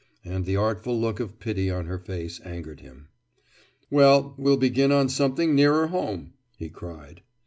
And 0.25 0.47
the 0.47 0.55
artful 0.55 0.99
look 0.99 1.19
of 1.19 1.39
pity 1.39 1.69
on 1.69 1.85
her 1.85 1.99
face 1.99 2.41
angered 2.43 2.79
him. 2.79 3.09
"Well, 3.91 4.33
we'll 4.35 4.57
begin 4.57 4.91
on 4.91 5.09
something 5.09 5.53
nearer 5.53 5.89
home!" 5.89 6.33
he 6.57 6.69
cried. 6.69 7.21